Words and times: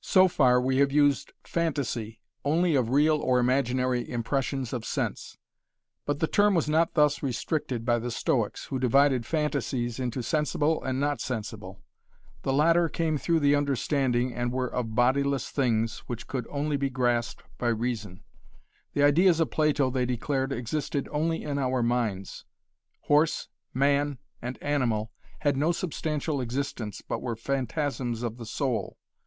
So 0.00 0.26
far 0.26 0.58
we 0.58 0.78
have 0.78 0.90
used 0.90 1.34
"phantasy" 1.42 2.22
only 2.46 2.74
of 2.74 2.88
real 2.88 3.18
or 3.20 3.38
imaginary 3.38 4.08
impressions 4.08 4.72
of 4.72 4.86
sense. 4.86 5.36
But 6.06 6.20
the 6.20 6.26
term 6.26 6.54
was 6.54 6.66
not 6.66 6.94
thus 6.94 7.22
restricted 7.22 7.84
by 7.84 7.98
the 7.98 8.10
Stoics, 8.10 8.64
who 8.68 8.78
divided 8.78 9.26
phantasies 9.26 10.00
into 10.00 10.22
sensible 10.22 10.82
and 10.82 10.98
not 10.98 11.20
sensible. 11.20 11.82
The 12.40 12.54
latter 12.54 12.88
came 12.88 13.18
through 13.18 13.40
the 13.40 13.54
understanding 13.54 14.32
and 14.32 14.50
were 14.50 14.72
of 14.72 14.94
bodiless 14.94 15.50
things 15.50 15.98
which 16.06 16.26
could 16.26 16.46
only 16.48 16.78
be 16.78 16.88
grasped 16.88 17.42
by 17.58 17.68
reason. 17.68 18.22
The 18.94 19.02
ideas 19.02 19.40
of 19.40 19.50
Plato 19.50 19.90
they 19.90 20.06
declared 20.06 20.52
existed 20.54 21.06
only 21.12 21.42
in 21.42 21.58
our 21.58 21.82
minds. 21.82 22.46
Horse, 23.02 23.48
man, 23.74 24.16
and 24.40 24.56
animal 24.62 25.12
had 25.40 25.58
no 25.58 25.70
substantial 25.70 26.40
existence 26.40 27.02
but 27.06 27.20
were 27.20 27.36
phantasms 27.36 28.22
of 28.22 28.38
the 28.38 28.46
soul. 28.46 28.96